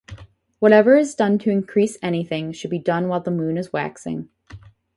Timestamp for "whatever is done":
0.57-1.37